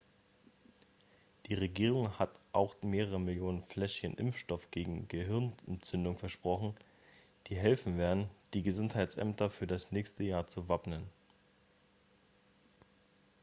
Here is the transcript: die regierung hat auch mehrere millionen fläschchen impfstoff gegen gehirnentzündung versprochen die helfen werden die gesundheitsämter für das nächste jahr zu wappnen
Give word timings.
die 1.45 1.53
regierung 1.53 2.17
hat 2.17 2.31
auch 2.53 2.73
mehrere 2.81 3.19
millionen 3.19 3.61
fläschchen 3.61 4.15
impfstoff 4.15 4.71
gegen 4.71 5.07
gehirnentzündung 5.09 6.17
versprochen 6.17 6.75
die 7.45 7.55
helfen 7.55 7.99
werden 7.99 8.27
die 8.55 8.63
gesundheitsämter 8.63 9.51
für 9.51 9.67
das 9.67 9.91
nächste 9.91 10.23
jahr 10.23 10.47
zu 10.47 10.67
wappnen 10.67 11.03